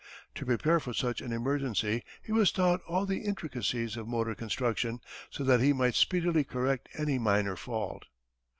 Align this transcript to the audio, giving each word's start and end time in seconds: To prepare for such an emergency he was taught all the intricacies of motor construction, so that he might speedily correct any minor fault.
To 0.33 0.47
prepare 0.47 0.79
for 0.79 0.93
such 0.93 1.21
an 1.21 1.31
emergency 1.31 2.03
he 2.23 2.31
was 2.31 2.51
taught 2.51 2.81
all 2.87 3.05
the 3.05 3.19
intricacies 3.21 3.95
of 3.95 4.07
motor 4.07 4.33
construction, 4.33 4.99
so 5.29 5.43
that 5.43 5.59
he 5.61 5.73
might 5.73 5.93
speedily 5.93 6.43
correct 6.43 6.89
any 6.97 7.19
minor 7.19 7.55
fault. 7.55 8.05